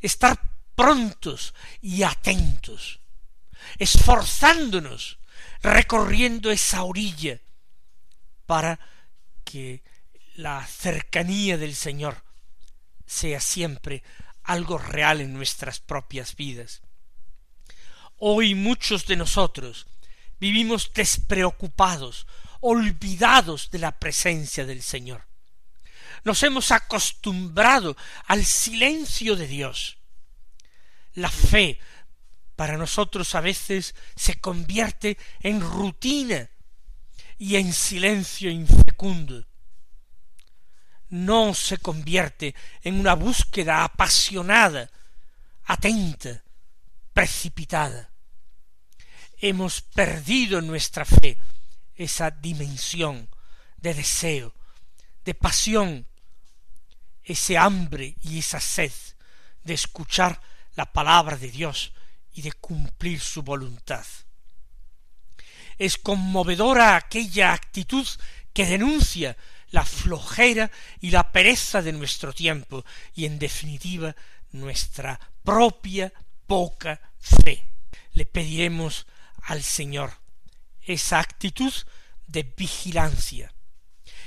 estar 0.00 0.40
prontos 0.78 1.54
y 1.82 2.04
atentos, 2.04 3.00
esforzándonos, 3.80 5.18
recorriendo 5.60 6.52
esa 6.52 6.84
orilla, 6.84 7.40
para 8.46 8.78
que 9.42 9.82
la 10.36 10.64
cercanía 10.64 11.58
del 11.58 11.74
Señor 11.74 12.22
sea 13.06 13.40
siempre 13.40 14.04
algo 14.44 14.78
real 14.78 15.20
en 15.20 15.34
nuestras 15.34 15.80
propias 15.80 16.36
vidas. 16.36 16.80
Hoy 18.16 18.54
muchos 18.54 19.04
de 19.06 19.16
nosotros 19.16 19.88
vivimos 20.38 20.92
despreocupados, 20.94 22.28
olvidados 22.60 23.72
de 23.72 23.80
la 23.80 23.98
presencia 23.98 24.64
del 24.64 24.82
Señor. 24.82 25.26
Nos 26.22 26.40
hemos 26.44 26.70
acostumbrado 26.70 27.96
al 28.28 28.44
silencio 28.44 29.34
de 29.34 29.48
Dios. 29.48 29.97
La 31.18 31.30
fe 31.30 31.80
para 32.54 32.76
nosotros 32.76 33.34
a 33.34 33.40
veces 33.40 33.96
se 34.14 34.38
convierte 34.40 35.18
en 35.40 35.60
rutina 35.60 36.48
y 37.38 37.56
en 37.56 37.72
silencio 37.72 38.48
infecundo. 38.50 39.44
No 41.08 41.54
se 41.54 41.78
convierte 41.78 42.54
en 42.82 43.00
una 43.00 43.14
búsqueda 43.14 43.82
apasionada, 43.82 44.88
atenta, 45.64 46.44
precipitada. 47.12 48.12
Hemos 49.40 49.80
perdido 49.80 50.60
nuestra 50.60 51.04
fe 51.04 51.36
esa 51.96 52.30
dimensión 52.30 53.28
de 53.76 53.92
deseo, 53.94 54.54
de 55.24 55.34
pasión, 55.34 56.06
ese 57.24 57.58
hambre 57.58 58.14
y 58.22 58.38
esa 58.38 58.60
sed 58.60 58.92
de 59.64 59.74
escuchar 59.74 60.40
la 60.78 60.86
palabra 60.86 61.36
de 61.36 61.50
Dios 61.50 61.92
y 62.32 62.42
de 62.42 62.52
cumplir 62.52 63.18
su 63.18 63.42
voluntad. 63.42 64.06
Es 65.76 65.98
conmovedora 65.98 66.94
aquella 66.94 67.52
actitud 67.52 68.06
que 68.52 68.64
denuncia 68.64 69.36
la 69.70 69.84
flojera 69.84 70.70
y 71.00 71.10
la 71.10 71.32
pereza 71.32 71.82
de 71.82 71.92
nuestro 71.92 72.32
tiempo 72.32 72.84
y 73.12 73.24
en 73.24 73.40
definitiva 73.40 74.14
nuestra 74.52 75.18
propia 75.42 76.12
poca 76.46 77.00
fe. 77.18 77.64
Le 78.12 78.24
pediremos 78.24 79.08
al 79.42 79.64
Señor 79.64 80.12
esa 80.82 81.18
actitud 81.18 81.74
de 82.28 82.44
vigilancia, 82.56 83.52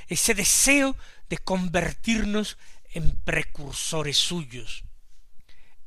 ese 0.08 0.34
deseo 0.34 0.98
de 1.30 1.38
convertirnos 1.38 2.58
en 2.92 3.16
precursores 3.24 4.18
suyos, 4.18 4.84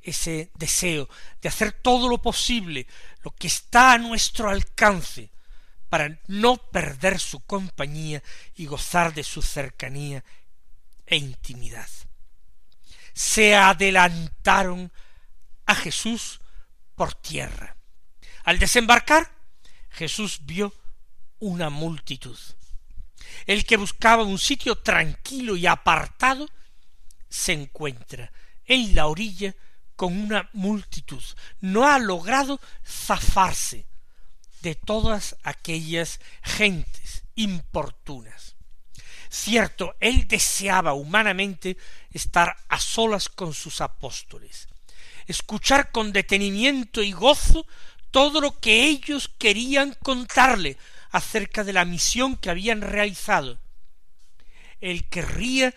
ese 0.05 0.51
deseo 0.55 1.09
de 1.40 1.49
hacer 1.49 1.73
todo 1.73 2.09
lo 2.09 2.21
posible, 2.21 2.87
lo 3.23 3.35
que 3.35 3.47
está 3.47 3.93
a 3.93 3.99
nuestro 3.99 4.51
alcance, 4.51 5.31
para 5.88 6.21
no 6.27 6.57
perder 6.57 7.21
su 7.21 7.40
compañía 7.40 8.23
y 8.55 8.67
gozar 8.67 9.14
de 9.14 9.23
su 9.25 9.43
cercanía 9.43 10.25
e 11.07 11.17
intimidad. 11.17 11.88
Se 13.12 13.55
adelantaron 13.55 14.93
a 15.67 15.75
Jesús 15.75 16.40
por 16.95 17.14
tierra. 17.14 17.77
Al 18.45 18.59
desembarcar, 18.59 19.31
Jesús 19.90 20.40
vio 20.43 20.75
una 21.38 21.71
multitud. 21.71 22.38
El 23.47 23.64
que 23.64 23.77
buscaba 23.77 24.25
un 24.25 24.38
sitio 24.38 24.77
tranquilo 24.77 25.57
y 25.57 25.67
apartado 25.67 26.49
se 27.29 27.53
encuentra 27.53 28.33
en 28.64 28.95
la 28.95 29.07
orilla 29.07 29.55
con 29.97 30.17
una 30.17 30.49
multitud. 30.53 31.23
No 31.61 31.87
ha 31.87 31.99
logrado 31.99 32.61
zafarse 32.85 33.87
de 34.63 34.75
todas 34.75 35.37
aquellas 35.43 36.21
gentes 36.43 37.25
importunas. 37.35 38.57
Cierto, 39.29 39.97
él 40.01 40.29
deseaba 40.29 40.95
humanamente 40.95 41.77
estar 42.13 42.57
a 42.69 42.79
solas 42.79 43.29
con 43.29 43.53
sus 43.53 43.81
apóstoles, 43.81 44.69
escuchar 45.27 45.91
con 45.91 46.13
detenimiento 46.13 47.03
y 47.03 47.13
gozo 47.13 47.67
todo 48.11 48.41
lo 48.41 48.61
que 48.61 48.85
ellos 48.85 49.29
querían 49.39 49.97
contarle 50.03 50.79
acerca 51.11 51.65
de 51.65 51.73
la 51.73 51.85
misión 51.85 52.37
que 52.37 52.51
habían 52.51 52.81
realizado. 52.81 53.59
Él 54.81 55.09
querría 55.09 55.75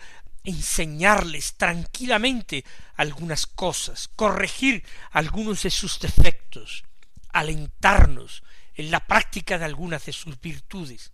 enseñarles 0.48 1.54
tranquilamente 1.54 2.64
algunas 2.96 3.46
cosas, 3.46 4.08
corregir 4.16 4.82
algunos 5.10 5.62
de 5.62 5.70
sus 5.70 6.00
defectos, 6.00 6.84
alentarnos 7.28 8.42
en 8.74 8.90
la 8.90 9.06
práctica 9.06 9.58
de 9.58 9.66
algunas 9.66 10.06
de 10.06 10.14
sus 10.14 10.40
virtudes. 10.40 11.12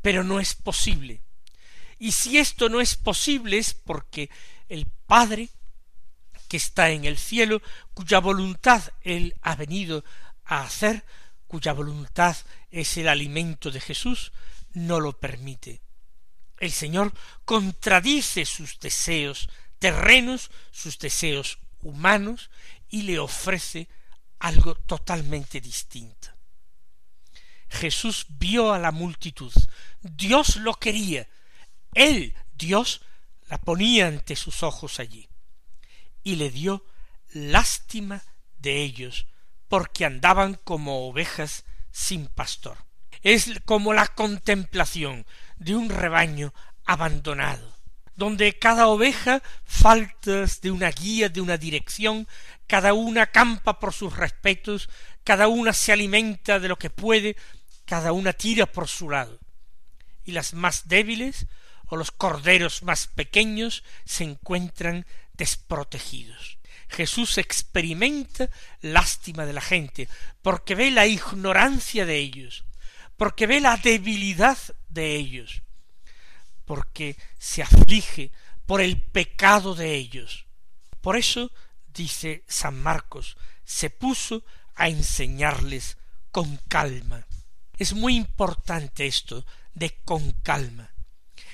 Pero 0.00 0.22
no 0.22 0.38
es 0.38 0.54
posible. 0.54 1.22
Y 1.98 2.12
si 2.12 2.38
esto 2.38 2.68
no 2.68 2.80
es 2.80 2.94
posible 2.94 3.58
es 3.58 3.74
porque 3.74 4.30
el 4.68 4.86
Padre 5.06 5.50
que 6.48 6.56
está 6.56 6.90
en 6.90 7.04
el 7.04 7.18
cielo, 7.18 7.60
cuya 7.92 8.20
voluntad 8.20 8.82
Él 9.02 9.34
ha 9.42 9.56
venido 9.56 10.04
a 10.44 10.62
hacer, 10.62 11.04
cuya 11.48 11.72
voluntad 11.72 12.36
es 12.70 12.96
el 12.98 13.08
alimento 13.08 13.72
de 13.72 13.80
Jesús, 13.80 14.32
no 14.74 15.00
lo 15.00 15.18
permite. 15.18 15.83
El 16.58 16.72
Señor 16.72 17.12
contradice 17.44 18.44
sus 18.44 18.78
deseos 18.78 19.48
terrenos, 19.78 20.50
sus 20.70 20.98
deseos 20.98 21.58
humanos, 21.82 22.50
y 22.88 23.02
le 23.02 23.18
ofrece 23.18 23.88
algo 24.38 24.74
totalmente 24.74 25.60
distinto. 25.60 26.28
Jesús 27.68 28.26
vio 28.28 28.72
a 28.72 28.78
la 28.78 28.92
multitud, 28.92 29.52
Dios 30.00 30.56
lo 30.56 30.74
quería, 30.74 31.28
Él, 31.92 32.34
Dios, 32.54 33.02
la 33.48 33.58
ponía 33.58 34.06
ante 34.06 34.36
sus 34.36 34.62
ojos 34.62 35.00
allí, 35.00 35.28
y 36.22 36.36
le 36.36 36.50
dio 36.50 36.84
lástima 37.32 38.22
de 38.58 38.82
ellos, 38.82 39.26
porque 39.68 40.04
andaban 40.04 40.54
como 40.54 41.08
ovejas 41.08 41.64
sin 41.90 42.26
pastor. 42.26 42.78
Es 43.22 43.50
como 43.64 43.92
la 43.92 44.06
contemplación 44.08 45.26
de 45.56 45.74
un 45.74 45.88
rebaño 45.88 46.52
abandonado, 46.84 47.74
donde 48.16 48.58
cada 48.58 48.86
oveja 48.88 49.42
faltas 49.64 50.60
de 50.60 50.70
una 50.70 50.90
guía, 50.90 51.28
de 51.28 51.40
una 51.40 51.56
dirección, 51.56 52.28
cada 52.66 52.92
una 52.94 53.26
campa 53.26 53.78
por 53.78 53.92
sus 53.92 54.16
respetos, 54.16 54.88
cada 55.24 55.48
una 55.48 55.72
se 55.72 55.92
alimenta 55.92 56.60
de 56.60 56.68
lo 56.68 56.78
que 56.78 56.90
puede, 56.90 57.36
cada 57.84 58.12
una 58.12 58.32
tira 58.32 58.66
por 58.66 58.88
su 58.88 59.10
lado. 59.10 59.38
Y 60.24 60.32
las 60.32 60.54
más 60.54 60.88
débiles 60.88 61.46
o 61.86 61.96
los 61.96 62.10
corderos 62.10 62.82
más 62.82 63.06
pequeños 63.06 63.84
se 64.04 64.24
encuentran 64.24 65.06
desprotegidos. 65.34 66.58
Jesús 66.88 67.38
experimenta 67.38 68.48
lástima 68.80 69.46
de 69.46 69.52
la 69.52 69.60
gente, 69.60 70.08
porque 70.42 70.74
ve 70.74 70.90
la 70.90 71.06
ignorancia 71.06 72.06
de 72.06 72.18
ellos, 72.18 72.64
porque 73.16 73.46
ve 73.46 73.60
la 73.60 73.76
debilidad 73.76 74.58
de 74.94 75.16
ellos, 75.16 75.62
porque 76.64 77.16
se 77.38 77.62
aflige 77.62 78.32
por 78.66 78.80
el 78.80 79.02
pecado 79.02 79.74
de 79.74 79.94
ellos. 79.94 80.46
Por 81.00 81.16
eso, 81.16 81.50
dice 81.86 82.44
San 82.48 82.82
Marcos, 82.82 83.36
se 83.64 83.90
puso 83.90 84.44
a 84.74 84.88
enseñarles 84.88 85.98
con 86.30 86.56
calma. 86.68 87.26
Es 87.76 87.92
muy 87.92 88.16
importante 88.16 89.06
esto 89.06 89.44
de 89.74 90.00
con 90.04 90.32
calma. 90.42 90.94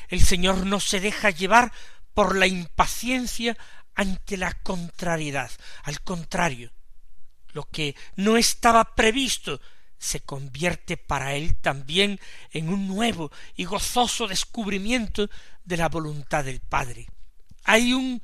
El 0.09 0.21
Señor 0.21 0.67
no 0.67 0.81
se 0.81 1.01
deja 1.01 1.31
llevar 1.31 1.73
por 2.15 2.37
la 2.37 2.47
impaciencia 2.47 3.57
ante 3.95 4.37
la 4.37 4.53
contrariedad. 4.53 5.51
Al 5.83 6.01
contrario, 6.03 6.73
lo 7.53 7.65
que 7.65 7.97
no 8.17 8.37
estaba 8.37 8.95
previsto 8.95 9.61
se 10.01 10.21
convierte 10.21 10.97
para 10.97 11.35
él 11.35 11.57
también 11.57 12.19
en 12.53 12.71
un 12.71 12.89
nuevo 12.89 13.31
y 13.55 13.65
gozoso 13.65 14.27
descubrimiento 14.27 15.29
de 15.63 15.77
la 15.77 15.91
voluntad 15.91 16.43
del 16.43 16.61
Padre. 16.61 17.07
Hay 17.65 17.93
un 17.93 18.23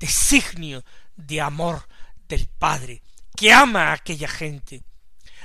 designio 0.00 0.82
de 1.14 1.42
amor 1.42 1.86
del 2.26 2.48
Padre 2.48 3.02
que 3.36 3.52
ama 3.52 3.90
a 3.90 3.92
aquella 3.92 4.28
gente, 4.28 4.82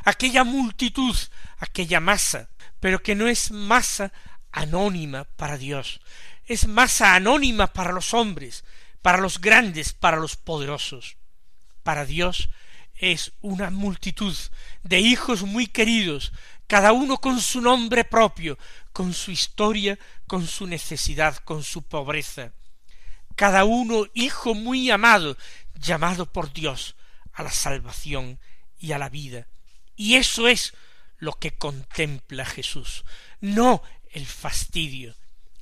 aquella 0.05 0.45
multitud, 0.45 1.15
aquella 1.57 1.99
masa, 1.99 2.49
pero 2.79 3.03
que 3.03 3.13
no 3.13 3.27
es 3.27 3.51
masa 3.51 4.13
anónima 4.53 5.25
para 5.25 5.57
Dios, 5.57 5.99
es 6.45 6.67
masa 6.67 7.15
anónima 7.15 7.73
para 7.73 7.91
los 7.91 8.13
hombres, 8.13 8.63
para 9.01 9.17
los 9.17 9.41
grandes, 9.41 9.91
para 9.91 10.17
los 10.17 10.37
poderosos. 10.37 11.17
Para 11.83 12.05
Dios 12.05 12.49
es 12.99 13.31
una 13.39 13.69
multitud 13.69 14.35
de 14.83 14.99
hijos 14.99 15.43
muy 15.43 15.67
queridos, 15.67 16.33
cada 16.67 16.91
uno 16.91 17.17
con 17.17 17.39
su 17.39 17.61
nombre 17.61 18.03
propio, 18.03 18.59
con 18.91 19.13
su 19.13 19.31
historia, 19.31 19.97
con 20.27 20.45
su 20.45 20.67
necesidad, 20.67 21.37
con 21.37 21.63
su 21.63 21.83
pobreza. 21.83 22.51
Cada 23.35 23.63
uno 23.63 24.05
hijo 24.13 24.53
muy 24.53 24.91
amado, 24.91 25.37
llamado 25.75 26.31
por 26.31 26.51
Dios 26.51 26.95
a 27.31 27.41
la 27.41 27.51
salvación 27.51 28.37
y 28.77 28.91
a 28.91 28.97
la 28.97 29.07
vida. 29.07 29.47
Y 29.95 30.15
eso 30.15 30.47
es 30.49 30.73
lo 31.17 31.33
que 31.33 31.51
contempla 31.51 32.45
Jesús, 32.45 33.05
no 33.39 33.81
el 34.11 34.25
fastidio, 34.25 35.15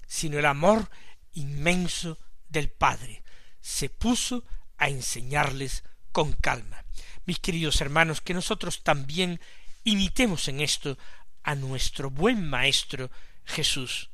sino 0.08 0.40
el 0.40 0.46
amor 0.46 0.90
inmenso 1.34 2.18
del 2.50 2.70
Padre. 2.70 3.24
Se 3.62 3.90
puso 3.90 4.44
a 4.78 4.90
enseñarles 4.90 5.84
con 6.12 6.34
calma 6.34 6.84
mis 7.28 7.40
queridos 7.40 7.80
hermanos, 7.82 8.22
que 8.22 8.34
nosotros 8.34 8.82
también 8.82 9.40
imitemos 9.84 10.48
en 10.48 10.62
esto 10.62 10.98
a 11.44 11.54
nuestro 11.54 12.10
buen 12.10 12.50
Maestro 12.50 13.12
Jesús. 13.46 14.10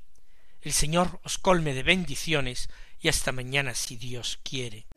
El 0.62 0.74
Señor 0.74 1.20
os 1.24 1.38
colme 1.38 1.74
de 1.74 1.84
bendiciones 1.84 2.70
y 3.00 3.08
hasta 3.08 3.32
mañana 3.32 3.76
si 3.76 3.96
Dios 3.96 4.40
quiere. 4.44 4.88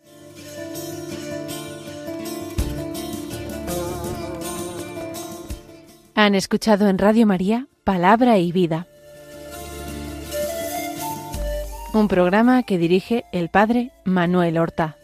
Han 6.15 6.35
escuchado 6.35 6.89
en 6.89 6.99
Radio 6.99 7.27
María 7.27 7.69
Palabra 7.85 8.39
y 8.39 8.51
Vida, 8.51 8.87
un 11.93 12.09
programa 12.09 12.63
que 12.63 12.79
dirige 12.79 13.25
el 13.33 13.49
Padre 13.49 13.91
Manuel 14.05 14.59
Horta. 14.59 14.97